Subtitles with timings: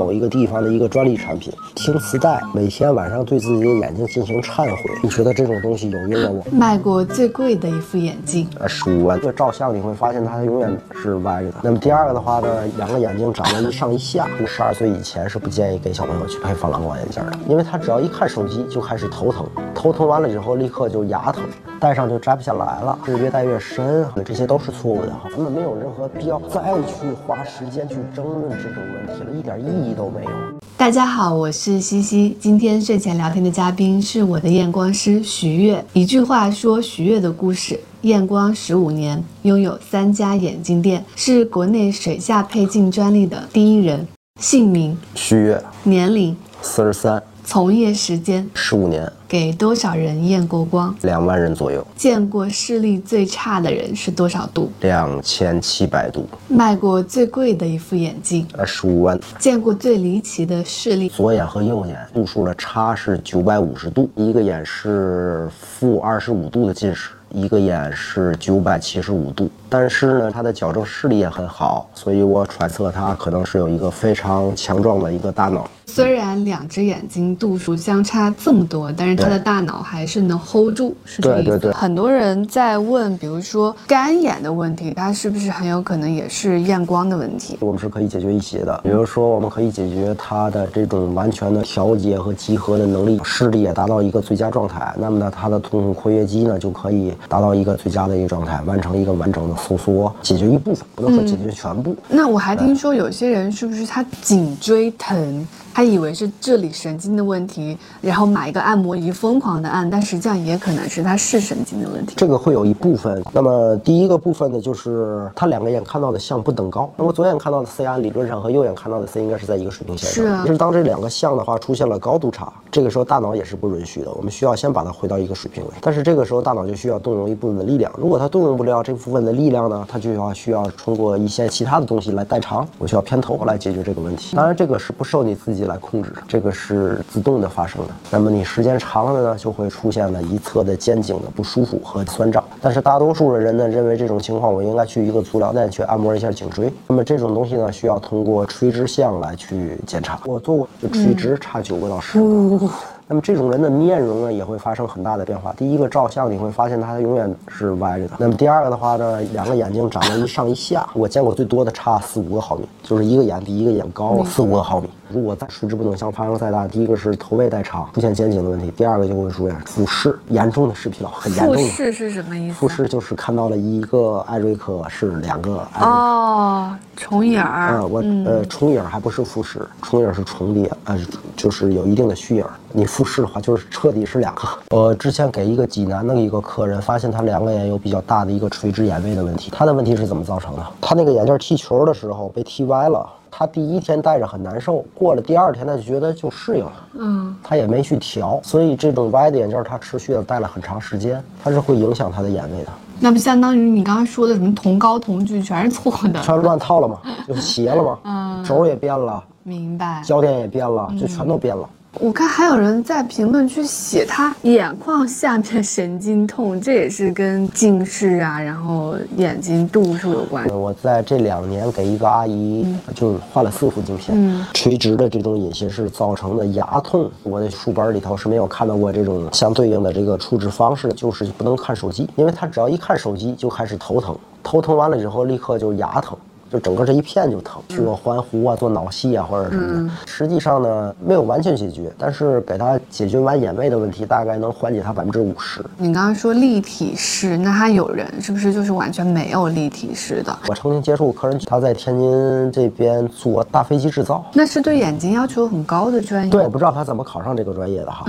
[0.00, 4.76] 某一个地方的一个专利产品，听磁带，每天晚上对自己的眼睛进行忏悔。
[5.02, 6.42] 你觉得这种东西有用吗？
[6.50, 9.20] 卖过最贵的一副眼镜，呃，十五万。
[9.20, 11.56] 这个照相你会发现它永远是歪着的。
[11.62, 14.26] 那么第二个的话呢，两个眼睛长得一上一下。
[14.46, 21.44] 十二岁以前是不建议给小朋友去配防蓝光眼镜的，因为他只要一看手机就开始头疼，头疼完了之后立刻就牙疼，
[21.78, 25.28] 戴上就摘不下来了，是越戴越深，这些都是错误的哈。
[25.30, 30.30] 咱们没有任何必要再去花时间去争论这种问题了，一点意义都没有。
[30.76, 35.84] 大家好，我是西西，今天睡前聊天的嘉宾是我的验光师徐悦。
[35.92, 44.06] 一句话说徐悦的故事：验光十五年，拥有三家眼镜店，是国内水下配镜专利的第一人。
[44.40, 50.94] 姓名：徐悦，年龄：四十三，从业时间：十五年，给多少人验过光？
[51.02, 51.84] 两万人左右。
[51.96, 54.70] 见过视力最差的人是多少度？
[54.82, 56.28] 两千七百度。
[56.46, 58.46] 卖过最贵的一副眼镜？
[58.56, 59.18] 呃，十五万。
[59.36, 61.08] 见过最离奇的视力？
[61.08, 67.10] 左眼和右眼度数的差是九百五十度，一个眼是负二十五度的近视。
[67.32, 75.68] 一个眼是九百七十五度，但是呢，他的矫正视力也很好，所以我揣测他可能是有一个非常强壮的一个大脑。
[75.90, 81.50] 虽然两只眼睛度数相差这么多，但是他的大脑还是能 hold 住，是这意思。
[81.50, 81.72] 对对对。
[81.72, 87.58] 很多人在问，比如说干眼的问题，它是不是很有可能也是验光的问题？
[87.60, 94.94] 我们是可以解决一些的，比如说我们可以解决它的这种完全的调节和集合的能力，视力也达到一个最佳状态。
[94.96, 101.96] 那么呢，它的瞳孔括约肌呢就可以达到一个最佳的一个状态，完成一个完整的收缩，解决一部分，不能说解决全部。
[102.08, 105.46] 那我还听说有些人是不是他颈椎疼？
[105.72, 112.14] 他以为是这里神经的问题，然后买一个按摩仪疯狂的按，但实际上也可能是他视神经的问题。
[112.16, 113.22] 这个会有一部分。
[113.32, 116.90] 那么第一个部分呢，就是他两个眼看到的像不等高。
[116.96, 120.24] 那么左眼看到的 C 按理论上和右眼看到的 C 应该是在一个水平线上。
[120.24, 120.44] 是啊。
[120.44, 124.10] 就是当这两个像的话出现了高度差，这个时候大脑也是不允许的。
[124.12, 125.70] 我们需要先把它回到一个水平位。
[125.80, 127.90] 但是这个时候大脑就需要动用一部分的力量。
[127.96, 132.66] 如果它动用不了这部分的力量呢，它就要需要通过一些其他的东西来代偿。
[132.78, 134.36] 我需要偏头来解决这个问题。
[134.36, 136.22] 当然这个是不受你自己来控制的。
[136.28, 142.42] 这个是自动的发生的，那么你时间长了呢，就会出现了一侧的肩颈的不舒服和酸胀。
[142.60, 146.72] 但是大多数的人呢，认为这种情况我应该去一个足疗店去按摩一下颈椎。
[146.86, 150.20] 那么这种东西呢，需要通过垂直项来去检查。
[150.24, 152.68] 我做过，就垂直差九个到十个。
[153.06, 155.52] 那么这种人的面容呢，也会发生很大的变化。
[155.54, 158.12] 第一个照相你会发现他永远是歪着的。
[158.18, 164.88] 那么第二个的话呢，两个眼睛长得一上一下，我见过最多的差四五个毫米，就是一个眼比一个眼高四五个毫米。
[165.12, 171.62] 如果再垂直不等向发生再大，第一个是头位代偿，出现肩颈的问题；第二个就会出现复视，严重的视疲劳，很严重的。
[171.62, 172.54] 复视是什么意思？
[172.54, 177.78] 复视就是看到了一个艾瑞克是两个艾瑞克哦，重影儿。
[177.78, 178.00] 嗯，我
[178.30, 180.98] 呃重影儿还不是复视，重影儿是重叠，呃
[181.36, 182.44] 就是有一定的虚影。
[182.72, 184.42] 你复视的话，就是彻底是两个。
[184.70, 189.50] 我之前给一个济南的一个客人，发现他两个眼有比较大的一个垂直眼位的问题。
[189.50, 190.64] 他的问题是怎么造成的？
[190.80, 193.04] 他那个眼镜踢球的时候被踢歪了。
[193.30, 202.72] 他第一天戴着很难受，过了第二天他就觉得就适应了，嗯，他也没去调，所以这种歪的眼镜他持续的戴了很长时间，它是会影响他的眼位的。
[202.98, 206.98] 那不相当于你刚刚说的什么同高同距全是错的，全乱套了吗？
[207.26, 207.98] 就是斜了吗？
[208.04, 211.68] 嗯，轴也变了，明白，焦点也变了，就全都变了。
[211.98, 220.46] 我看还有人在评论区写他眼眶下面神经痛，这也是跟近视啊，然后眼睛度数有关。
[220.48, 222.64] 我在这两年给一个阿姨
[222.94, 236.16] 就换了四副镜片，垂直的这种隐形视造成的牙痛，我的书本里头是没有看到过这种相对应的这个处置方式，就是不能看手机，因为他只要一看手机就开始头疼，头疼完了之后立刻就牙疼。
[236.50, 239.94] 就整个这一片就疼，做环湖啊，做脑戏啊，或者什么的。
[240.04, 245.64] 实际上呢，没有完全解决，但是给他解决完眼位的问题，大概能缓解他百分之五十。
[245.76, 250.36] 你刚刚说立体式，那他有人是不是就是完全没有立体式的？
[250.48, 256.30] 我曾经接触客人，他在天津这边做大飞机制造，那是对眼睛要求很高的专业。
[256.30, 258.04] 对，我不知道他怎么考上这个专业的哈。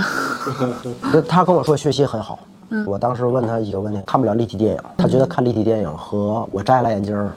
[1.29, 2.39] 他跟我说学习很好。
[2.87, 7.29] 我当时问他一个问题，看不了立体电影，他觉得看立体电影和我摘了眼镜。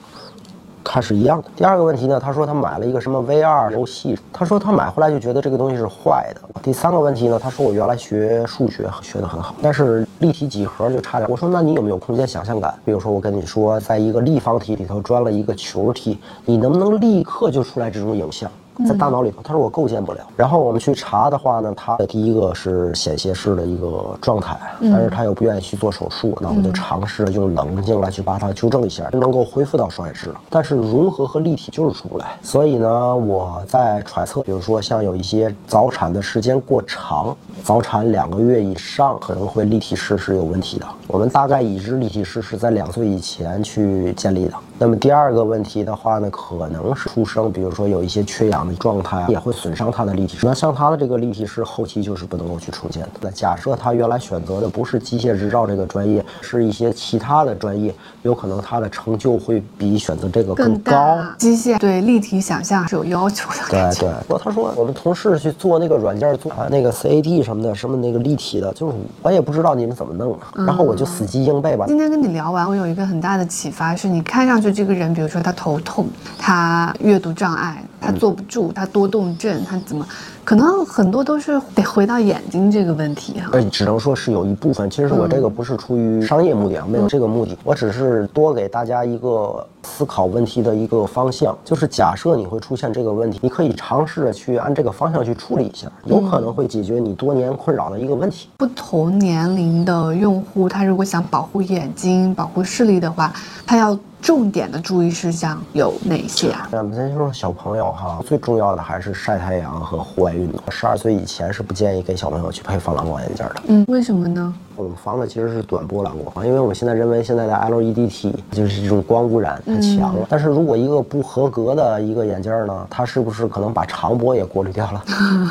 [0.85, 1.49] 它是一样的。
[1.55, 6.41] 第二个问题呢，他说他买了一个什么 VR 游戏，他说他买回来就觉得这个东西是坏的。
[6.61, 11.29] 第三个问题呢，他说我原来学数学学得很好，但是立体几何就差点。
[11.29, 12.73] 我说那你有没有空间想象感？
[12.85, 18.49] 比如说我跟你说，在一个立方体里头装了一个球体，你能不能立刻就出来这种影像？
[18.87, 19.41] 在大脑里头。
[19.43, 20.19] 他说我构建不了。
[20.35, 30.41] 然后我们去查的话呢，他的第一个是显斜视的一个状态，但是他又不愿意去做手术，那我们就尝试用冷静来去把它纠正一下，能够恢复到双眼视了。
[30.49, 32.37] 但是融合和立体就是出不来。
[32.41, 40.85] 所以呢，我在揣测，比如说像有一些早产的时间过长，早产两个月以上，可能会立体视是有问题的。
[41.07, 44.53] 我们大概已知立体视是在两岁以前去建立的。
[44.77, 50.37] 那么第二个问题的话呢，可能是出生，比如说有一些缺氧状态，也会损伤他的立体。
[50.41, 53.11] 那像他的这个立体是，后期就是不能够去重建的。
[53.21, 57.93] 那假设他原来选择的不是机械制造这个专业，是一些其他的专业，
[58.25, 61.17] 有可能他的成就会比选择这个更高。
[61.37, 63.57] 机械对立体想象是有要求的。
[63.69, 64.09] 对对。
[64.27, 71.85] 不过他说我们同事去做那个软件，做那个 CAD 什么的，什么那个立体的，就是我也不知道你们怎么弄的，然后我就死记硬背吧。
[71.87, 74.65] 今天跟你聊完，我有一个很大的启发，是你看上去。
[74.75, 76.05] 这个人，比如说他头痛，
[76.37, 80.05] 他阅读障碍，他坐不住，他多动症，他怎么？
[80.45, 83.49] 可能很多都是得回到眼睛这个问题哈。
[83.53, 84.87] 呃，只能说是有一部分。
[84.87, 87.57] 其实我这个不是出于商业目的啊，没有这个目的。
[87.63, 91.57] 我只是多给大家一个思考问题的一个方向。
[91.65, 98.47] 就是假设你会出现这个问题，你可以尝试着去按这个方向去处理一下，有可能会解决你多年困扰的一个问题。
[98.57, 103.33] 不同年龄的用户，他如果想保护眼睛、保护视力的话，
[103.65, 103.97] 他要。
[104.25, 106.67] 重点的注意事项有哪些啊？
[106.71, 110.59] 咱们先说小朋友哈，最重要的还是晒太阳和户外运动。
[110.71, 113.55] 十二岁以前是不建议给小朋友去配防蓝光眼镜的。
[113.67, 114.51] 嗯，为什么呢？
[114.75, 120.25] 我们防的其实是短波蓝光，因为我们现在认为现在的 LED T 就是这种光污染太强了。
[120.29, 125.03] 但是如果一个不合格的一个眼镜呢，它是不是可能把长波也过滤掉了？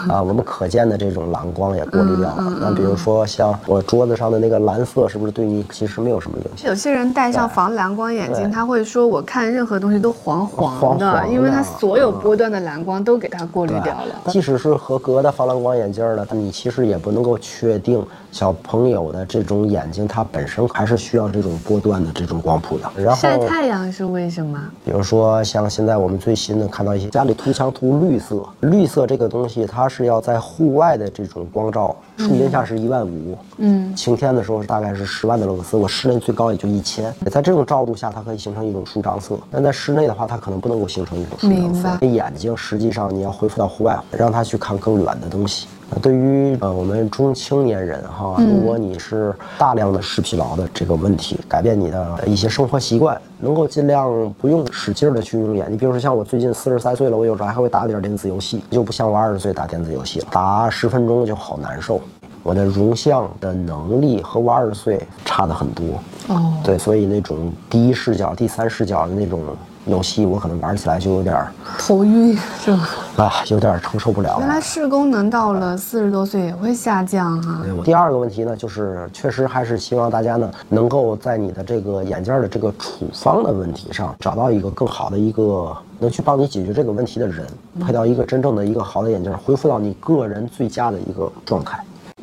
[0.13, 2.59] 啊，我们可见的这种蓝光也过滤掉了。
[2.61, 6.69] 那比如说像我桌子上的那个蓝色，是不是对你其实没有什么影响？
[6.69, 14.21] 有些人戴上防蓝光眼镜，他会说我看任何东西都黄黄的，因为它所有波段的蓝光都给它过滤掉了。
[14.27, 19.14] 即使是合格的防蓝光眼镜呢，你其实也不能够确定小朋友。
[19.15, 22.91] 的这种眼睛，它本身还是需要这种波段的这种光谱的。
[22.97, 24.61] 然后晒太阳是为什么？
[24.85, 37.15] 比如说像现在我们最新的看到一些家里涂墙涂绿色，绿色这个东西它是要在户外的这种光照，树荫下是一万五，嗯，晴天的时候大概是十万的勒克斯，我室内最高也就一千。
[37.31, 42.07] 在这种照度下，它可以形成一种舒张色，但在室内的话，它可能不能够形成一种舒张色。
[42.07, 45.67] 眼睛实际上你要恢复到户外，让它去看更远的东西。
[46.03, 55.71] 对于呃我们中青年人哈，如果你是大量的视疲劳的这个问题，改变你的一些生活习惯，能够尽量不用使劲的去用眼。
[55.71, 62.01] 你比如说像我最近四十三岁了，我有时候还会打点电子游戏，就不像我二十岁打电子游戏了，打十分钟就好难受。
[62.43, 65.87] 我的容像的能力和我二十岁差的很多。
[66.29, 69.41] 哦，对，所以那种第一视角、第三视角的那种。
[69.87, 71.47] 游戏我可能玩起来就有点
[71.79, 72.89] 头晕，是吧？
[73.17, 74.37] 啊，有点承受不了。
[74.41, 77.61] 原来视功能到了四十多岁也会下降哈。
[77.85, 87.47] 第二个问题呢，就是确实还是希望大家呢，能够在你的这个眼镜的这个处方的问题上，找到一个更好的一个能去帮你解决这个问题的人，
[87.81, 91.79] 配到一个真正的一个好的眼镜，恢复到你个人最佳的一个状态。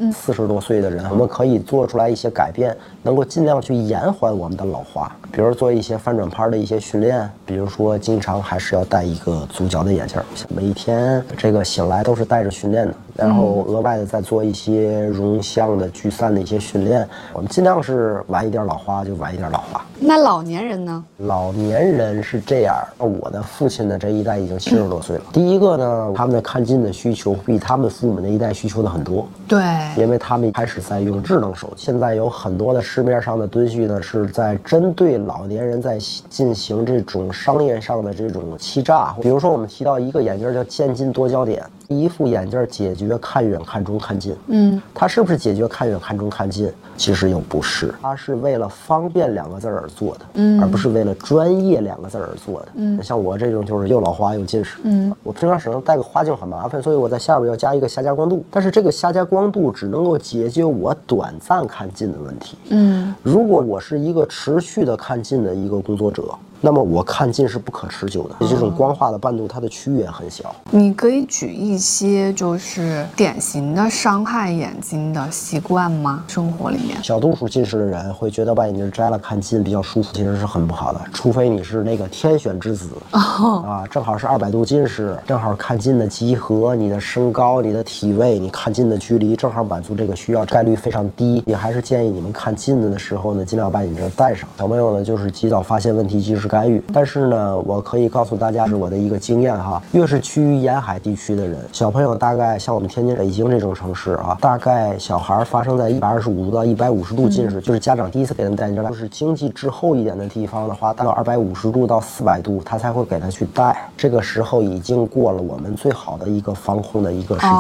[0.10, 5.14] 四十多岁的人，我们可以做出来一些改变，能够尽量去延缓我们的老化。
[5.34, 10.18] 比如做一些翻转拍的一些训练，比如说经常还是要戴一个足矫的眼镜，
[10.48, 12.94] 每一天这个醒来都是戴着训练的。
[13.22, 19.86] 然后额外的再做一些容像的聚散的一些训练，我们尽量是晚一点老花就晚一点老花。
[20.00, 21.04] 那老年人呢？
[21.18, 25.24] 老年人是这样，我的父亲呢这一代已经七十多岁了。
[25.32, 29.28] 第一个呢，他们的看近的需求比他们父母那一代需求的很多。
[29.48, 29.62] 对，
[29.96, 39.16] 因为他们开始在用智能手机，现在有很多的市面上的蹲序呢是在针对老年人在进行这种商业上的这种欺诈。
[39.22, 41.64] 比如说我们提到一个眼镜叫渐进多焦点。
[42.00, 46.72] 一副眼镜解决看远、看中、看近，嗯，它是不是解决看远、看中、看近？
[46.98, 66.24] 其实又不是，它是为了方便两个字而做的，嗯，而不是为了专业两个字而做的，嗯，像我这种就是又老花又近视，嗯，我平常使用戴个花镜很麻烦，所以我在下边要加一个下加光度，但是这个下加光度只能够解决我短暂看近的问题，嗯，如果我是一个持续的看近的一个工作者。
[66.64, 70.56] 那么我看近是不可持久的，这种光化的半度，它的区域也很小。
[70.70, 76.24] 你可以举一些就是典型的伤害眼睛的习惯吗？
[76.28, 81.02] 生活里面，小度数近视的人会觉得把眼镜摘了看近比较舒服，其实是很不好的。
[81.12, 91.42] 除非你是那个天选之子啊，正好是二百度近视，正好看近的集合，你的身高、你的体位、你看近的距离正好满足这个需要，概率非常低。
[91.48, 94.48] 也还是建议你们看近的的时候呢，尽量把眼镜戴上。
[94.60, 96.51] 小朋友呢，就是及早发现问题，及时。
[96.52, 96.84] 干预。
[96.94, 113.90] 但是呢，我可以告诉大家是我的一个经验哈，越是趋于沿海地区的人，小朋友大概像我们天津、北京这种城市啊，大概小孩发生在一百二十五度到一百五十度近视，就是家长第一次给他们戴眼镜，就是经济滞后一点的地方的话，到二百五十度到四百度，他才会给他去戴。
[113.96, 117.52] 这个时候已经过了我们最好的一个防控的一个时间。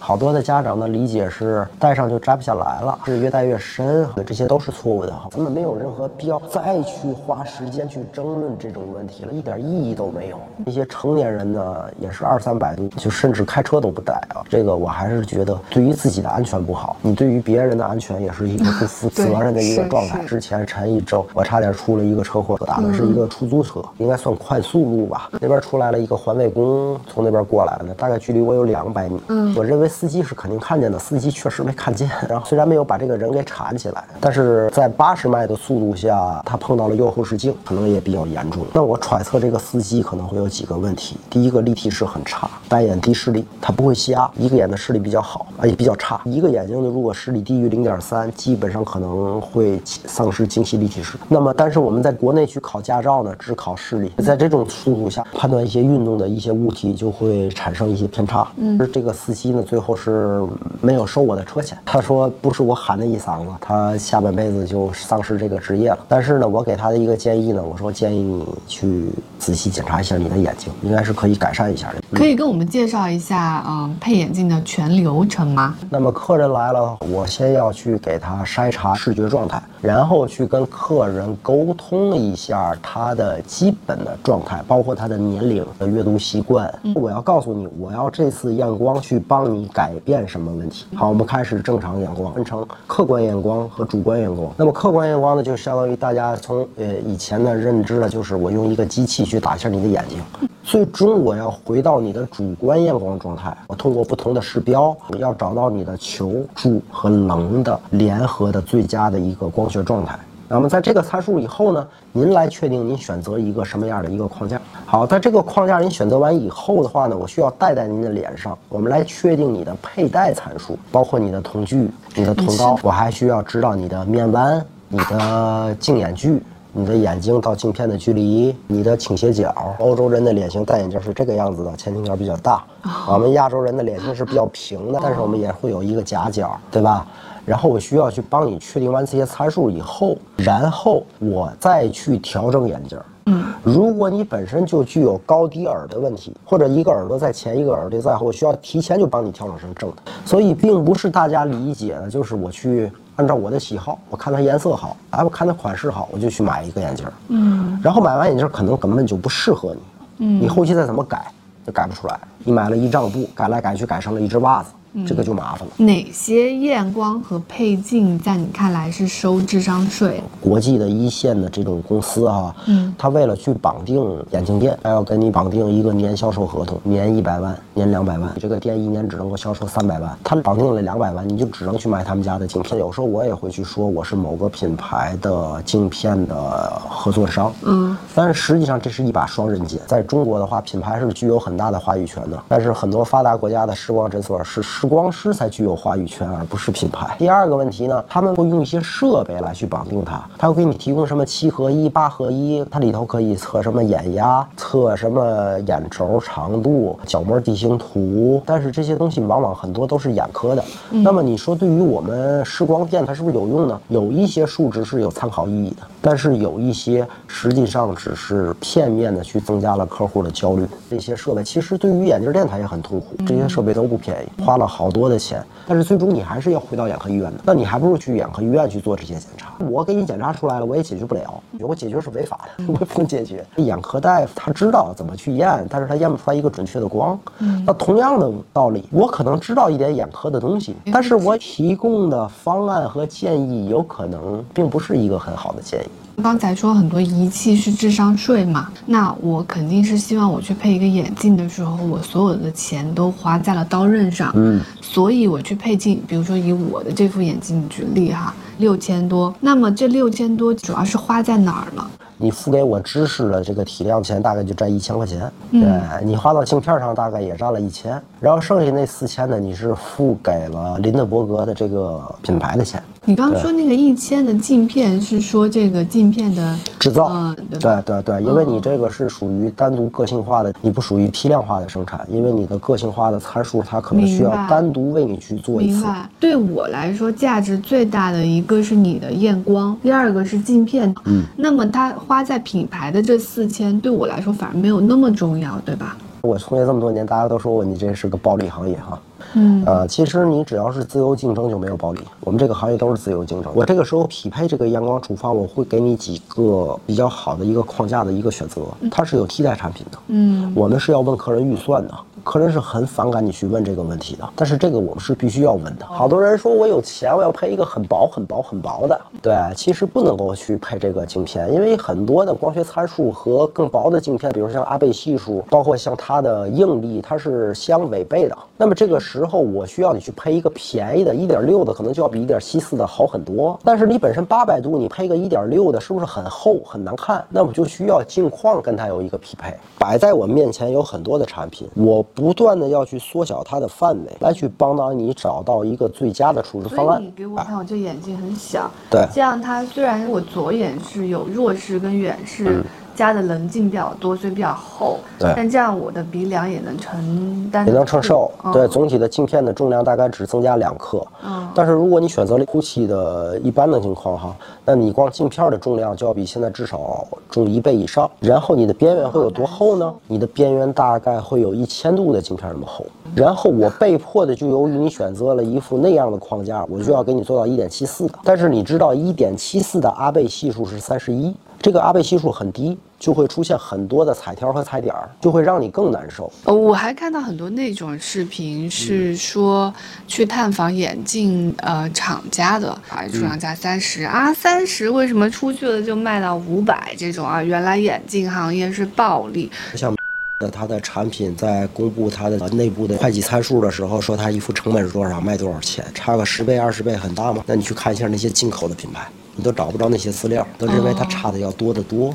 [0.00, 5.12] 好多的家长的理解是戴上就摘不下来了，是越戴越深，这些都是错误的。
[5.30, 10.38] 咱们没有任何必要再去花时间去争论这种问题了，一点意义都没有。
[10.66, 14.42] 一些成年人呢，也是二三百度，就甚至开车都不带啊。
[14.48, 20.24] 这个我还是觉得对于自己的安全不好，你对于别人的安全也是一个不负 责任的一个状态。
[20.26, 25.30] 之前陈一周我差点出了一个车祸，打的是一个出租车，应该算快速路吧。
[25.40, 29.20] 那边出来了一个环卫工，从那边过来了，大概距离我有两百米。
[29.28, 32.08] 嗯，我认为司机是肯定看见的，司机确实没看见。
[32.28, 38.64] 然后虽然没有把这个人给铲起来，但是在八十迈的速度下，他碰到了右后视镜，可能也比较严重。
[38.72, 46.20] 那我揣测这个司机可能会有几个问题：第一个，立体视很差，单眼低视力，他不会瞎，一个眼的视力比较好，啊也比较差。
[46.24, 51.18] 一个眼睛呢如果视力低于零点三，基本上可能会丧失精细立体视。
[51.28, 58.46] 那么，但是我们在国内去考驾照呢，只考视力，在这种速度下判断一些运动的一些物体就会产生一些偏差。
[58.56, 60.42] 嗯，这个司机呢，最后是
[60.80, 61.78] 没有收我的车钱。
[61.84, 65.98] 他说不是我喊的一嗓子，他下半辈子就丧失这个职业了。
[66.08, 72.02] 但是呢，我给他的一个建议呢，我说建议你去仔细检查一下你的眼睛，应该是可以改善一下的。
[72.12, 75.74] 可以跟我们介绍一下，嗯，配眼镜的全流程吗？
[75.90, 86.72] 那么客人来了，我先要去给他筛查视觉状态，然后去跟客人沟通一下他的基本的状态，包括他的年龄、的阅读习惯。
[86.94, 90.86] 我要告诉你，我要这次验光去帮你改变什么问题。
[90.94, 94.52] 好，我们开始正常验光，分成客观验光和主观验光。
[94.56, 100.18] 那么客观验光呢，就相当于大家从呃以前的认知呢，就是我用一个机器去打一下你的眼睛。
[100.62, 110.18] 最终我要回到你的主观验光状态，我通过不同的视标，要找到你的球、柱和棱的联合的最佳的一个光学状态。
[110.50, 114.58] 那么在这个参数以后呢，您来确定您选择一个什么样的一个框架。
[114.86, 126.42] 好，在这个框架您选择完以后的话呢，我需要戴在您的脸上，我们来确定你的佩戴参数，包括你的瞳距、你的瞳高，我还需要知道你的面弯、你的镜眼距。
[126.78, 129.52] 你的眼睛到镜片的距离，你的倾斜角。
[129.80, 132.62] 欧洲人的脸型戴眼镜是这个样子的，前倾角比较大。
[133.08, 137.04] 我们亚洲人的脸型是比较平的，但是我们也会有一个夹角，对吧？
[137.44, 142.96] 然后我需要去帮你确定完这些参数以后，然后我再去调整眼镜。
[143.26, 149.96] 嗯，如果你本身就具有高低耳的问题，或者一个耳朵在前，一个耳朵在后，需要提前就帮你调整成正的。
[150.24, 152.88] 所以并不是大家理解的，就是我去。
[153.18, 159.80] 按照我的喜好，我看它颜色好，哎，我看它款式好，我就去买一个眼镜嗯，然后买完眼镜可能根本就不适合你。
[160.18, 161.26] 嗯，你后期再怎么改，
[161.66, 162.18] 就改不出来。
[162.44, 164.70] 你买了一丈布，改来改去改成了一只袜子。
[165.06, 165.74] 这个就麻烦了。
[165.76, 170.22] 哪些验光和配镜在你看来是收智商税？
[170.40, 182.78] 国际的一线的这种公司啊，嗯，他为了去绑定眼镜店，他要跟你绑定一个年销售合同，年一百万，年两百万，这个店一年只能够销售三百万，他绑定了两百万，你就只能去买他们家的镜片。
[182.78, 189.80] 有时候我也会去说我是某个品牌的镜片的合作商，嗯，但是实际上这是一把双刃剑。
[189.86, 194.62] 在中国的话，品牌是具有很大的话语权的，但是很多发达国家的视光诊所是。
[194.80, 197.16] 视光师才具有话语权，而不是品牌。
[197.18, 208.40] 第二个问题呢，他们会用一些设备来去绑定它，他会给你提供什么七合一、八合一，它里头可以测什么眼压，测什么眼轴长度、角膜地形图。
[208.46, 210.62] 但是这些东西往往很多都是眼科的。
[210.92, 213.80] 那么你说对于我们视光店，它是不是有用呢？
[213.88, 220.64] 有一些数值是有参考意义的，但是有一些实际上只是片面的去增加了客户的焦虑。
[220.88, 224.67] 这些设备其实对于眼镜店它也很痛苦，这些设备都不便宜，花了。
[224.68, 227.40] 好多的钱，但是最终你还是要回到眼科医院的。
[227.44, 229.54] 那你还不如去眼科医院去做这些检查。
[229.70, 233.44] 我给你检查出来了，我也解决不了，我解决是违法的， 我不能解决。
[233.56, 237.18] 眼科大夫他知道怎么去验，但是他验不出来一个准确的光。
[237.66, 245.88] 那同样的道理，我可能知道一点眼科的东西，但是我提供的方案和建议有可能并不是一个很好的建议。
[246.20, 254.32] 刚才说很多仪器是智商税嘛，那我肯定是希望我去配一个眼镜的时候，我所有的钱都花在了刀刃上。
[254.34, 261.88] 嗯，所以我去配镜，比如说以我的这副眼镜举例哈，六千多，那么这六千多主要是花在哪儿了？
[262.16, 265.62] 你付给我知识的这个体量钱大概就占一千块钱，对
[266.04, 272.82] 你花到镜片上大概也占了一千，然后剩下那四千呢，你是付给了林德伯格的这个品牌的钱。
[273.08, 285.76] 你刚刚说那个一千的镜片是说这个镜片的制造，嗯对对对，因为你这个是属于单独个性化的，你不属于批量化的生产，因为你的个性化的参数它可能需要单独为你去做一次。
[285.78, 286.06] 明白。
[286.20, 290.94] 对我来说，价值最大的一个是你的验光，第二个是镜片。
[291.06, 295.96] 嗯，那么它花在品牌的这四千，对我来说反而没有那么重要，对吧？
[296.20, 299.00] 我从业这么多年，大家都说我你这是个暴利行业哈。
[299.34, 303.52] 嗯呃，其实你只要是自由竞争就没有暴利，我们这个行业都是自由竞争。
[303.54, 309.98] 我这个时候匹配这个阳光处方，我会给你几个比较好的一个框架的一个选择，它是有替代产品的。
[310.08, 311.94] 嗯，我们是要问客人预算的，
[312.24, 315.86] 客人是很反感你去问这个问题的，但是这个我们是必须要问的。
[315.86, 328.36] 好多人说我有钱，我要配一个很薄、很薄、很薄的，对，其实不能够去配这个镜片，因为很多的光学参数和更薄的镜片，比如像阿贝系数，包括像它的应力，它是相违背的。
[328.56, 333.58] 那么这个时候我需要你去配一个便宜的1.6的，可能就要比1.74的好很多。
[333.64, 337.24] 但是你本身800度，你配个1.6的，是不是很厚很难看？
[337.28, 339.54] 那我就需要镜框跟它有一个匹配。
[339.78, 347.10] 摆在我面前有很多的产品，我不断的要去缩小它的范围，来去帮到你找到一个最佳的处置方案你。
[347.12, 352.64] 给我看，我这眼睛很小，对这样它虽然我左眼是有弱视跟远视。
[352.98, 354.98] 加的棱镜比较多，所以比较厚。
[355.04, 358.30] 嗯对但这样我的鼻梁也能承担，也能承受。
[358.44, 361.04] 嗯对，总体的镜片的重量大概只增加两克。
[361.24, 368.08] 嗯但是如果你选择了呼气的一般的情况哈，那你光镜片的重量就要比现在至少重一倍以上。
[368.20, 369.92] 然后你的边缘会有多厚呢？
[370.06, 372.86] 你的边缘大概会有一千度的镜片那么厚。
[373.14, 378.14] 然后我被迫的就由于你选择了一副那样的框架，我就要给你做到一点七四的。
[378.22, 386.30] 但是你知道一点七四的阿贝系数是三十一，这个阿贝系数很低，就会出现很多的彩条和彩点儿，就会让你更难受。
[386.44, 389.72] 呃，我还看到很多那种视频，是说
[390.06, 397.42] 去探访眼镜呃厂家的，啊，出厂价三十啊，三十为什么出去了就卖到五百这种啊？
[397.42, 399.94] 原来眼镜行业是暴利，像
[400.38, 407.42] 的它的产品在公布它的内部的会计参数的时候，说它一副成本是多少，卖多少钱，差个十倍二十倍很大吗？
[407.46, 412.08] 那你去看一下那些进口的品牌，你都找不着那些资料，都认为它差的要多得多。
[412.10, 412.14] 哦，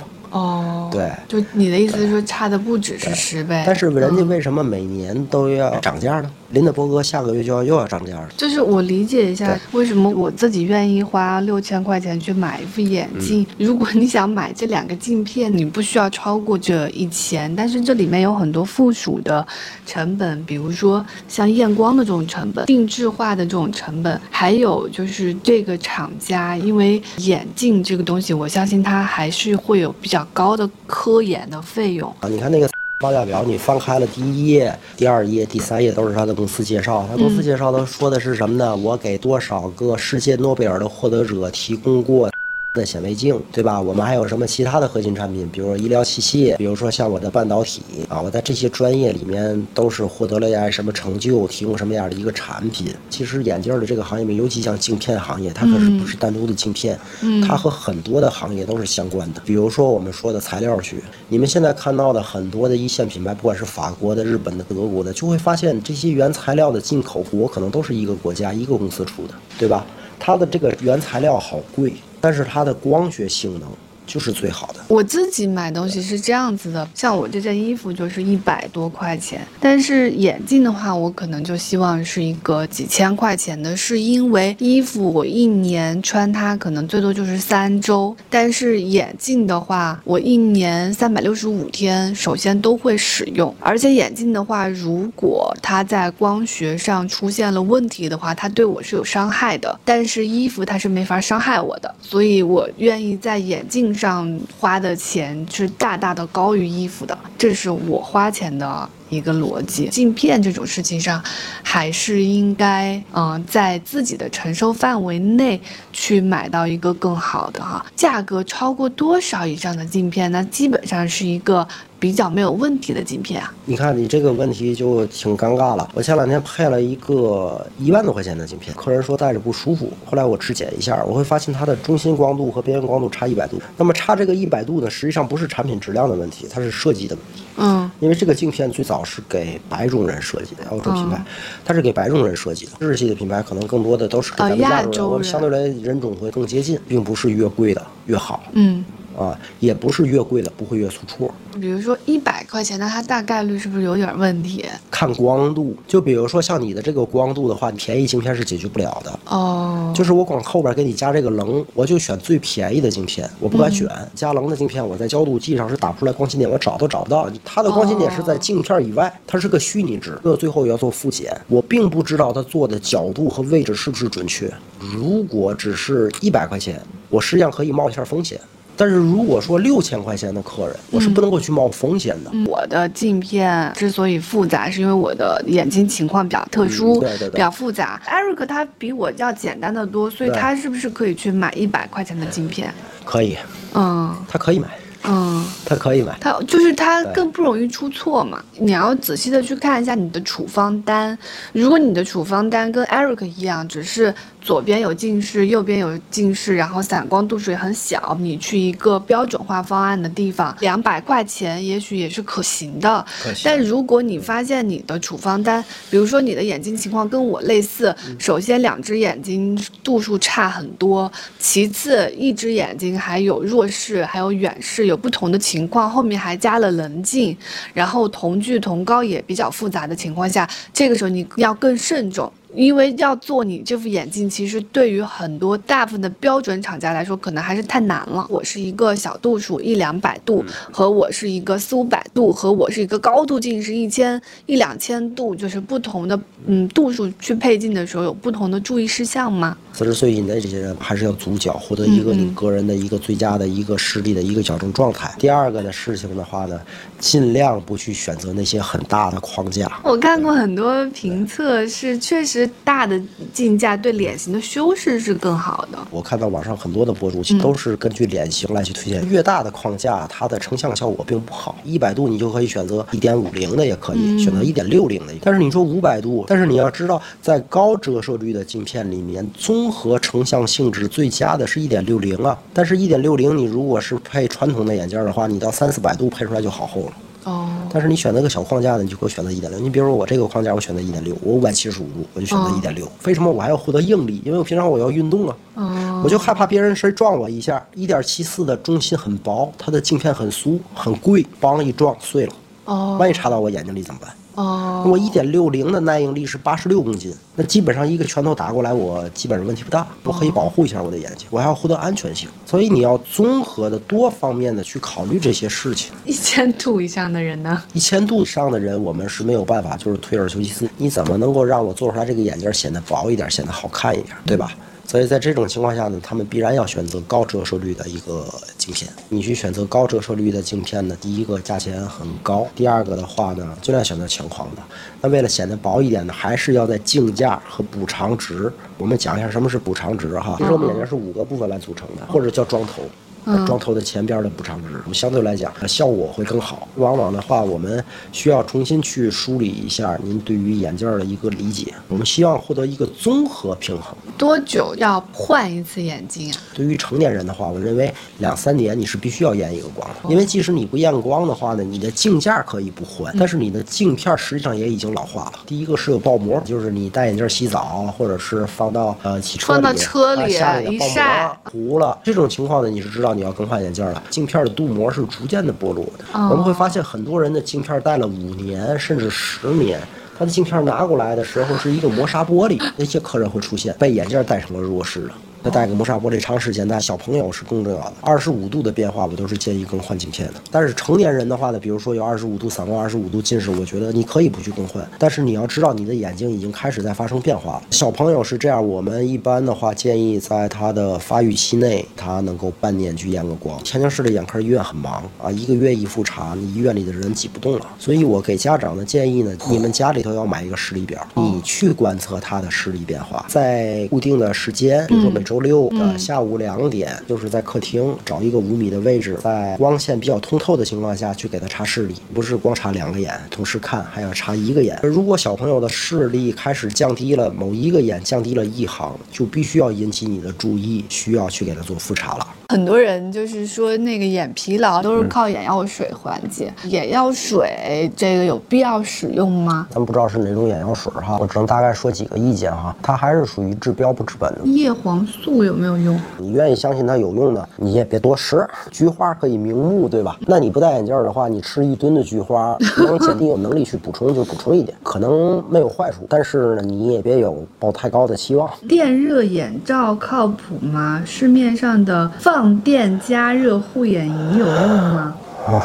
[0.91, 1.11] 对。
[1.27, 4.27] 就你的意思是说差的不只是十倍，但是人家嗯。
[4.27, 6.31] 为什么每年都要涨价呢？
[6.53, 8.29] 林德伯格下个月就要又要涨价了。
[8.37, 13.45] 就是我理解一下，为什么我自己愿意花六千块钱去买一副眼镜？
[13.57, 19.45] 如果你想买这两个镜片，你不需要超过这一千，但是这里面有很多附属的
[19.83, 32.07] 成本，比如说像验光的这种成本、定制化的这种成本，还有就是这个厂家，因为眼镜这个东西，我相信它还是会有比较高的科研的费用。
[32.19, 32.69] 啊，你看那个
[33.03, 37.05] 报价表，你翻开了第一页、第二页、第三页都是他的公司介绍。
[37.11, 38.73] 他公司介绍都说的是什么呢？
[38.77, 42.31] 我给多少个世界诺贝尔的获得者提供过。
[42.73, 43.79] 的显微镜，对吧？
[43.79, 45.47] 我们还有什么其他的核心产品？
[45.49, 52.91] 比如说医疗器械，比如说像我的半导体啊，我在这些专业里面都是获得了呀什么成就，提供什么样的一个产品？
[53.11, 56.99] 其实眼镜的这个行业里面，尤其像镜片行业，它可是不是单独的镜片，
[57.47, 59.41] 它和很多的行业都是相关的。
[59.45, 60.95] 比如说我们说的材料学，
[61.29, 69.85] 你们现在看到的很多的一线品牌，不管是法国的、日本的、德国的，就会发现这些原材料的进口国可能都是一个国家、一个公司出的，对吧？
[70.19, 73.69] 它的这个原材料好贵，但是它的光学性能
[74.13, 74.75] 就是最好的。
[74.87, 109.87] 我自己买东西是这样子的，像我这件衣服就是一百多块钱，但是眼镜的话，我可能就希望是一个几千块钱的，是因为衣服我一年穿它可能最多就是三周，但是眼镜的话，我一年三百六十五天，首先都会使用，而且眼镜的话，如果它在光学上出现了问题的话，它对我是有伤害的，但是衣服它是没法伤害我的，所以我愿意在眼镜上花的钱是大大的高于衣服的，这是我花钱的一个逻辑。
[109.87, 111.23] 镜片这种事情上，
[111.63, 115.61] 还是应该嗯、在自己的承受范围内
[115.93, 117.85] 去买到一个更好的哈。
[117.95, 120.43] 价格超过多少以上的镜片那？
[120.43, 121.65] 基本上是一个
[122.03, 123.53] 比较没有问题的镜片啊。
[123.63, 125.89] 你看你这个问题就挺尴尬了。
[125.93, 133.57] 我前两天配了一个一万多块钱的镜片，客人说戴着不舒服，后来我质检一下，我会发现它的中心光度和边缘光度差一百度。
[133.77, 137.43] 那么差这个一百度呢，实际上不是产品质量的问题，它是设计的问题。
[137.55, 141.23] 嗯因为这个镜片最早是给白种人设计的，欧洲品牌，
[141.63, 142.71] 它是给白种人设计的。
[142.79, 148.43] 日系的品牌可能更多的都是给咱们呃亚亚洲人，洲人我们相对来人种会更接近，并不是越贵的越好。
[148.51, 148.83] 嗯
[149.17, 151.33] 啊，也不是越贵的不会越出错。
[151.59, 154.65] 比如说一百块钱，那它大概率是不是有点问题？
[154.89, 159.19] 看光度，就比如说像你的这个光度的话，便宜镜片是解决不了的。
[159.25, 164.85] 哦，就是我往后边给你加这个棱，我就选最便宜的镜片，我不敢选加棱的镜片。
[164.85, 167.29] 我在焦度计上是打不出来光心点，我找都找不到。
[167.45, 170.17] 它的光心点是在镜片以外，它是个虚拟值。
[170.23, 174.51] 这最后要做复检，我并不知道它做的角度和位置是不是准确。
[174.79, 178.39] 如果只是一百块钱，我实际上可以冒一下风险。
[178.75, 182.31] 但是如果说六千块钱的客人，我是不能够去冒风险的。
[182.45, 188.01] 我的镜片之所以复杂，是因为我的眼睛情况比较特殊，对对对比较复杂。
[188.07, 192.73] Eric 他比我要简单的多，所以他是不是可以去买一百块钱的镜片？
[193.05, 193.37] 可以，
[193.73, 194.67] 嗯他可以买，
[195.03, 195.45] 嗯。
[195.65, 196.15] 他可以买。
[196.19, 198.43] 他就是他更不容易出错嘛。
[198.57, 201.17] 你要仔细的去看一下你的处方单，
[201.53, 213.05] 如果你的处方单跟 Eric 一样，只是左边有近视，右边有近视，然后散光度数也很小，你去一个标准化方案的地方，两百块钱也许也是可行的。
[213.23, 227.35] 行但如果你发现你的处方单，比如说你的眼睛情况跟我类似，首先两只眼睛度数差很多，其次一只眼睛还有弱视，还有远视，有不同的情况，后面还加了棱镜，
[227.73, 232.29] 然后瞳距、瞳高也比较复杂的情况下，这个时候你要更慎重。
[232.55, 238.25] 因为要做你这副眼镜，其实对于很多大部分的标准厂家来说，可能还是太难了。
[238.29, 249.57] 我是一个小度数一两百度，和我是一个四五百度，和我是一个高度近视一千一两千度，就是不同的嗯度数去配镜的时候，有不同的注意事项吗？
[249.73, 255.13] 四十岁以内这些人还是要足角，获得一个嗯你个人的一个最佳的一个视力的一个矫正状态。
[255.17, 256.59] 第二个的事情的话呢，
[257.03, 259.69] 尽量不去选择那些很大的框架。
[259.83, 262.99] 我看过很多评测，是确实大的
[263.33, 265.77] 镜架对脸型的修饰是更好的。
[265.91, 271.57] 我看到网上很多的博主嗯都是根据脸型来去推荐，越大的框架它的成像效果并不好。
[271.65, 275.13] 一百度你就可以选择一点五零的，也可嗯以选择一点六零的。
[275.21, 282.39] 但是你说五百度，但是你要知道，在高折射率的镜片里面，综合成像性质最佳的是一点六零啊。
[282.53, 286.92] 但是，一点六零你如果是配传统的眼镜的话，你到三四百度配出来就好厚了。
[287.25, 289.59] 哦，但是你选择个小框架的，你就给我选择一点六。
[289.59, 292.85] 你比如说我这个框架，我选择一点六，我五百七十五度，我就选择一点六。
[293.05, 294.21] 为什么我还要获得应力？
[294.25, 297.65] 因为我平常我要运动啊，哦，我就害怕别人谁撞我一下。
[297.75, 302.33] 一点七四的中心很薄，它的镜片很酥很贵，梆一撞碎了，
[302.65, 304.13] 哦，万一插到我眼睛里怎么办？
[304.35, 312.27] 哦，我一点六零的耐应力是八十六公斤，那基本上一个拳头打过来，我基本上问题不大，我可以保护一下我的眼睛，我还要获得安全性。
[312.45, 315.91] 所以你要综合的多方面的去考虑这些事情。
[316.05, 317.61] 一千度以上的人呢？
[317.73, 320.69] 一千度以上的人，我们是没有办法，就是退而求其次。
[320.77, 324.51] 你怎么能够让我做出来这个眼镜显得薄一点，显得好看一点，对吧？
[324.85, 328.25] 所以在这种情况下呢，他们必然要选择高折射率的一个
[328.57, 328.91] 镜片。
[329.09, 334.61] 你去选择高折射率的镜片呢，第一个价钱很高，第二个的话呢，尽量选择强框的。
[335.01, 338.51] 那为了显得薄一点呢，还是要在镜架和补偿值。
[338.77, 340.35] 我们讲一下什么是补偿值哈。
[340.37, 342.83] 其实我们眼镜是五个部分来组成的，或者叫桩头。
[343.25, 346.67] 呃桩头的前边的补偿值，相对来讲呃效果会更好。
[346.75, 351.73] 往往的话，我们需要重新去梳理一下您对于眼镜儿的一个理解。
[351.87, 353.95] 我们希望获得一个综合平衡。
[354.17, 356.37] 多久要换一次眼镜啊？
[356.53, 365.33] 对于成年人的话，我认为两三年你是必须要验一个光的，因为即使你不验光的话呢，你的镜架可以不换，但是你的镜片实际上也已经老化了。
[365.45, 374.01] 第一个是有爆膜，就是你戴眼镜洗澡，或者是放到呃汽车里，放到车里啊下面的一爆晒膜糊了，这种情况呢，你是知道你要更换眼镜了。
[374.09, 379.79] 镜片的镀膜是逐渐的剥落的，哦我们会发现很多人的镜片戴了五年甚至十年。
[380.15, 385.13] 他的镜片拿过来的时候是一个磨砂玻璃，那些客人会出现被眼镜戴成了弱视了。
[385.43, 387.93] 那戴个磨砂玻璃长时间戴，小朋友是更重要的。
[387.99, 390.35] 二十五度的变化，我都是建议更换镜片的。
[390.49, 394.87] 但是成年人的话呢，比如说有二十五度散光、二十五度近视，我觉得你可以不去更换。
[394.97, 397.63] 但是你要知道，你的眼睛已经开始在发生变化了。
[397.71, 403.61] 小朋友是这样，我们一般的话建议在他的发育期内，他能够半年去验个光。
[403.63, 407.67] 天津市的眼科医院很忙啊，一个月一复查，你医院里的人挤不动了。
[407.77, 424.79] 所以我给家长的建议呢，你们家里头要买一个视力表，你去观测他的视力变化，在固定的时间，比如说每周六的下午两点，就是在客厅找一个五米的位置，在光线比较通透的情况下去给他查视力，不是光查两个眼同时看，还要查一个眼。
[424.83, 432.27] 如果小朋友的视力开始降低了，某一个眼降低了一行，就必须要引起你的注意，需要去给他做复查了。
[432.49, 439.67] 很多人就是说那个眼疲劳都是靠眼药水缓解，眼药水这个有必要使用吗？
[439.71, 442.75] 咱不知道是哪种眼药水哈，我只能大概说几个意见哈。
[442.81, 444.41] 它还是属于治标不治本的。
[444.45, 445.99] 叶黄素有没有用？
[446.17, 448.45] 你愿意相信它有用的，你也别多吃。
[448.71, 450.17] 菊花可以明目，对吧？
[450.27, 458.49] 那你不戴眼镜的话，你吃一吨的菊花，能减低有能力去补充就补充一点，可能没有坏处，但是呢，你也别有抱太高的期望。
[458.67, 461.01] 电热眼罩靠谱吗？
[461.05, 465.15] 市面上的放电加热护眼仪有用吗？
[465.47, 465.61] 啊。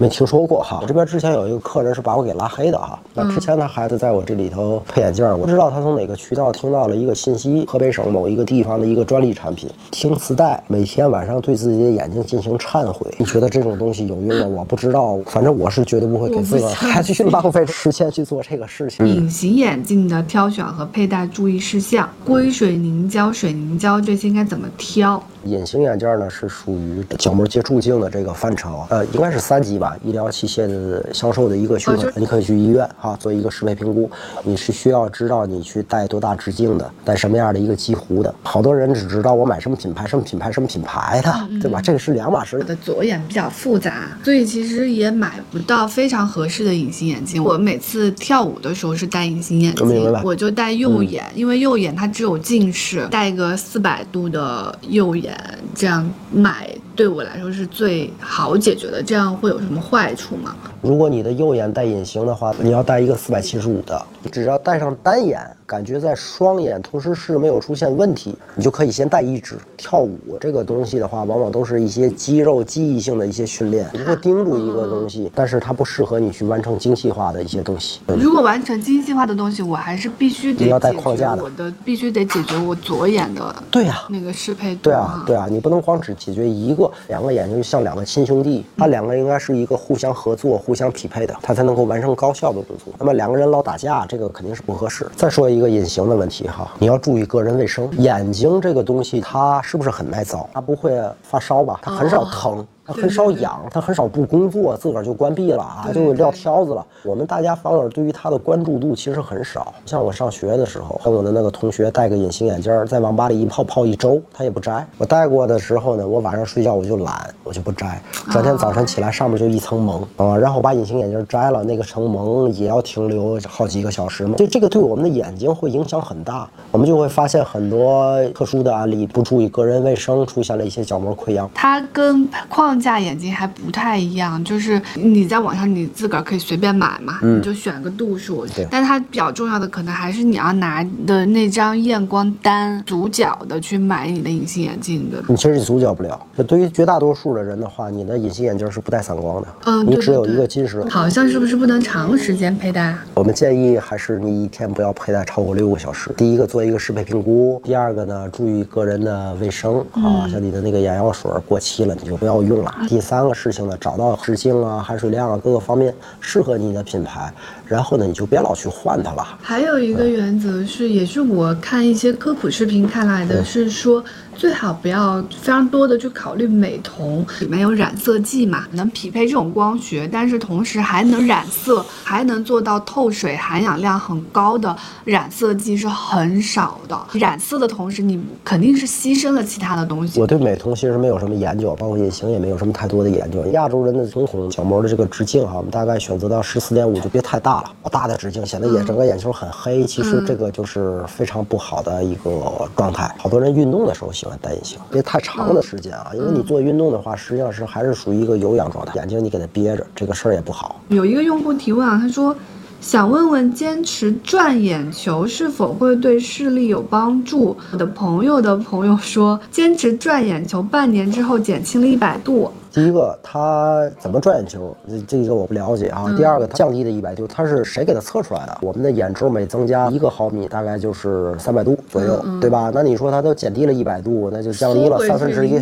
[0.00, 2.98] 没听说过哈，我这边之前有一个客人是把我给拉黑的哈。
[3.12, 13.14] 那之前他孩子在我这里头配眼镜，我不知道他从哪个渠道听到了一个信息，河北省某一个地方的一个专利产品，听磁带，每天晚上对自己的眼睛进行忏悔。
[13.18, 14.56] 你觉得这种东西有用吗？
[14.60, 19.06] 我不知道，反正我是绝对不会给自个孩子去浪费时间去做这个事情。
[19.06, 25.22] 隐形眼镜的挑选和佩戴注意事项，硅水凝胶、水凝胶这些应该怎么挑？
[25.44, 34.10] 隐形眼镜呢是属于角膜接触镜的这个范畴，呃，应该是三级吧，医疗器械的销售的一个许可，你可以去医院哈做一个适配评估。
[34.44, 38.34] 你是需要知道你去戴多大直径的，戴什么样的一个基弧的。
[38.42, 41.80] 好多人只知道我买什么品牌、什么品牌、什么品牌的，对吧？
[41.80, 42.58] 这个是两码事。
[42.58, 47.42] 我的左眼比较复杂，所以其实也买不到非常合适的隐形眼镜。
[47.42, 55.29] 我每次跳舞的时候是戴隐形眼镜，我就戴右眼，因为右眼它只有近视，戴个四百度的右眼。
[55.74, 60.54] 这样买对我来说是最好解决的，这样会有什么坏处吗？
[60.82, 65.40] 如果你的右眼戴隐形的话，你要戴一个四百七十五的，只要戴上单眼。
[65.70, 69.54] 感觉在双眼同时是没有出现问题，你就可以先戴一只。
[69.76, 78.00] 跳舞这个东西的话，往往都是一些肌肉记忆性的一些训练，你会盯住一个东西，但是它不适合你去完成精细化的一些东西。
[78.18, 83.54] 如果完成精细化的东西，我还是必须得你要带框架的，我的必须得解决我左眼的。
[83.70, 84.74] 对呀，那个适配。
[84.74, 92.92] 对啊，对啊，你不能光只解决一个，两个眼睛就像两个亲兄弟，他两个应该是一个互相合作、互相匹配的，他才能够完成高效的工作。
[92.98, 95.06] 那么两个人老打架，这个肯定是不合适。
[95.14, 96.48] 再说一个隐形的问题。
[96.48, 97.88] 哈，你要注意个人卫生。
[97.98, 100.48] 眼睛这个东西，它是不是很耐造？
[100.52, 101.78] 它不会发烧吧？
[101.82, 102.66] 它很少疼。
[102.92, 106.84] 很少养，他很少不工作，自个儿就关闭了啊，就撂挑子了。
[107.04, 109.72] 我们大家反而对于他的关注度其实很少。
[109.86, 114.86] 像我上学的时候，我的那个同学戴个隐形眼镜，在网吧里一泡泡一周，他也不摘。
[114.96, 118.00] 我戴过的时候呢，我晚上睡觉我就懒，我就不摘。
[118.30, 124.36] 转天早晨起来，上面就一层蒙啊，然后把隐形眼镜摘了，那个层蒙也要停留好几个小时嘛。
[124.36, 131.50] 就这个对我们的眼睛会影响很大，我们就会发现很多特殊的案例，不注意个人卫生，出现了一些角膜溃疡。
[131.54, 132.79] 它跟框。
[132.80, 138.46] 架眼镜还不太一样，就是你在网上你自个儿可以随便买嘛，你就选个度数。
[138.70, 145.22] 但它比较重要的可能还是你要拿的那张验光单，足角的去买你的隐形眼镜的。
[145.28, 146.20] 你其实你足角不了。
[146.36, 149.48] 那对于绝大多数的人的话，你的隐形眼镜是不带散光的。
[149.66, 150.82] 嗯，你只有一个近视。
[150.88, 152.96] 好像是不是不能长时间佩戴？
[153.14, 156.10] 我们建议还是你一天不要佩戴超过六个小时。
[156.16, 162.69] 第一个做一个适配评估，第二个呢注意个人的卫生啊，像你的那个眼药水过期了，你就不要用了。
[162.88, 167.32] 第三个事情呢，找到直径啊、含水量啊各个方面适合你的品牌，
[167.66, 169.26] 然后呢，你就别老去换它了。
[169.42, 174.04] 还有一个原则是，也是我看一些科普视频看来的，是说。
[174.36, 186.98] 最好不要非常多的去考虑美瞳，里面有染色剂嘛，能匹配这种光学，但是同时还能染色，还能做到透水，含氧量很高的染色剂是很少的。
[187.12, 190.18] 染色的同时，你肯定是牺牲了其他的东西。
[190.18, 193.44] 我对美瞳其实没有什么研究，包括隐形也没有什么太多的研究。
[193.48, 203.14] 亚洲人的瞳孔角膜的这个直径哈，我们大概选择到十四点五就别太大了，大的直径显得眼整个眼球很黑，其实这个就是非常不好的一个状态。
[203.18, 204.29] 好多人运动的时候喜欢。
[204.40, 210.80] 戴隐形别太长的时间啊，因为你做运动的话，实际上是还是属于一个有氧状态，眼睛你给它憋着，这个事儿也不好。
[210.88, 212.34] 有一个用户提问啊，他说
[212.80, 217.56] 想问问坚持转眼球是否会对视力有帮助？
[217.72, 222.50] 我的朋友的朋友说，坚持转眼球半年之后减轻了一百度。
[222.72, 224.74] 第一个，他怎么转眼球？
[224.88, 226.06] 这这个我不了解啊。
[226.16, 228.58] 第二个，它降低的一百度，它是谁给它测出来的？
[228.62, 232.70] 我们的眼轴每增加一个毫米，大概就是三百度左右，对吧？
[232.72, 235.60] 那你说它都减低了一百度，那就降低了三分之一，零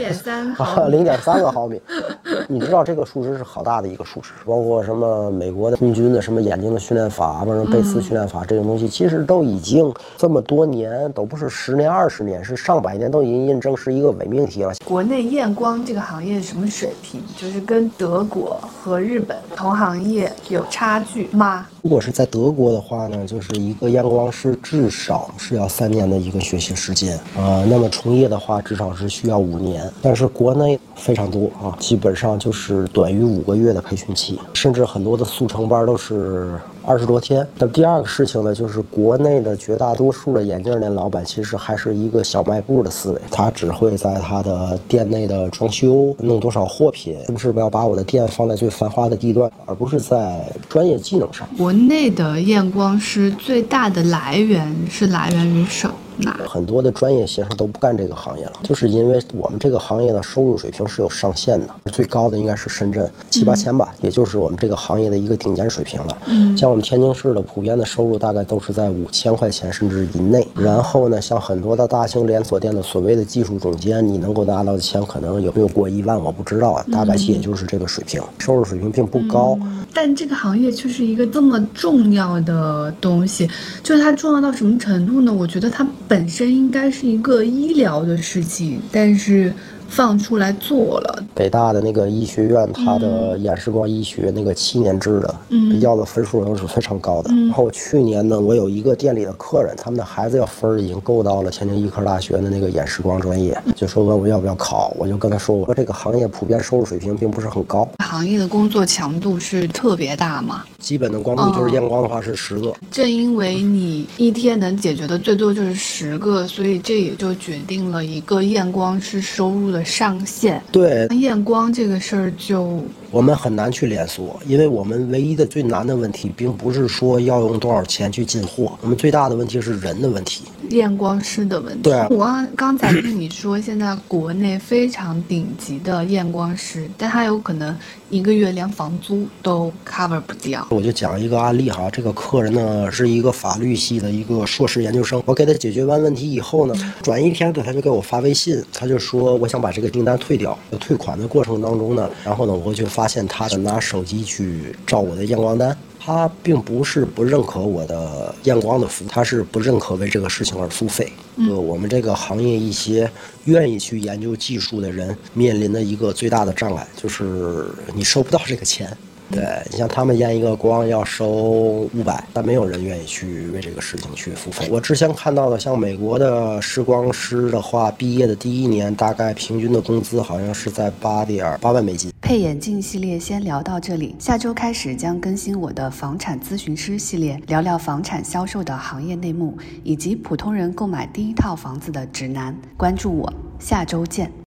[1.02, 1.80] 点三 个毫米。
[2.46, 14.72] 你知道这个数值是好大的一个数值，包括什么美国的空军的什么眼睛的训练法，或者贝斯训练法这种东西，其实都已经这么多年，都不是十年二十年，是上百年，都已经印证是一个伪命题了。
[14.84, 16.90] 国内验光这个行业什么水？
[17.36, 21.66] 就是跟德国和日本同行业有差距吗？
[21.88, 27.64] 如果是在德国的话呢，就是一个验光师至少是要三年的一个学习时间啊。
[27.66, 29.90] 那么从业的话，至少是需要五年。
[30.02, 36.60] 但是国内非常多啊，基本上就是短于五个月的培训期，甚至很多的速成班都是。
[36.84, 37.46] 二十多天。
[37.58, 51.46] 那第二个事情呢，就是国内的绝大多数的眼镜店老板其实还是一个小卖部的思维，他只会在他的店内的装修弄多少货品，是不是要把我的店放在最繁华的地段，而不是在专业技能上。
[51.86, 55.94] 内的验光师最大的来源是来源于手。
[56.22, 56.34] 么？
[56.48, 66.18] 很多的专业学生都不干这个行业了，就是因为我们这个行业的收入水平是有上限的，最高的应该是深圳七八千吧，也就是我们这个行业的一个顶尖水平了。
[66.26, 70.46] 嗯，像我们天津市的普遍的收入大概都是在五千块钱甚至以内。
[70.54, 79.58] 然后呢，像很多的大型连锁店的所谓的技术总监，你能够拿到的钱可能有没有过一万，我不知道啊，大概其也就是这个水平，收入水平并不高。
[79.94, 83.48] 但这个行业却是一个这么重要的东西，
[83.82, 85.32] 就是它重要到什么程度呢？
[85.32, 85.86] 我觉得它。
[86.08, 89.52] 本身应该是一个医疗的事情，但是。
[89.88, 91.24] 放出来做了。
[91.34, 97.34] 北大的那个医学院，它的眼视光医学那个七年制的，嗯，要的分数都是非常高的。
[97.34, 107.88] 然后去年呢，我有一个店里的客人，他们的孩子要分儿已经够到了天津医科大学的那个眼视光专业，就说问我要不要考，我就跟他说，我说这个行业普遍收入水平并不是很高。
[108.04, 110.64] 行业的工作强度是特别大嘛？
[110.78, 112.72] 基本的光度就是验光的话是十个。
[112.90, 119.77] 正因为你一天能解决的最多就是十个，所以这也就决定了一个验光师收入的。
[119.84, 122.82] 上限对验光这个事儿就。
[123.10, 131.84] 我们很难去连锁，因为我们唯一的最难的问题，并不是说要用多少钱去进货，我们最大的问题是人的问题，验光师的问题。
[131.84, 137.74] 对，我刚才跟你说，现在国内非常顶级的验光师， 但他有可能
[138.10, 140.66] 一个月连房租都 cover 不掉。
[140.68, 152.88] 我就讲一个案例哈，这个客人呢是一个法律系的一个硕士研究生，我给他解决完问题以后呢，转一天呢他就给我发微信，他就说我想把这个订单退掉，退款的过程当中呢，然后呢我就。
[152.88, 161.12] 发现他拿手机去照我的验光单，他并不是不认可我的验光的服务，他是不认可为这个事情而付费。
[161.36, 163.08] 呃，我们这个行业一些
[163.44, 168.96] 愿意去研究技术的人面临的一个最大的障碍，就是你收不到这个钱。
[169.30, 174.68] 对你像他们验一个光要收五百，但没有人愿意去为这个事情去付费。
[174.70, 182.10] 我之前看到的，像美国的视光师的话，毕业的第一年大概平均的工资好像是在八点八万美金。
[182.20, 192.54] 配眼镜系列先聊到这里，下周开始将更新我的房产咨询师系列，聊聊房产销售的行业内幕，以及普通人购买第一套房子的指南。
[192.76, 194.38] 关注我，下周见。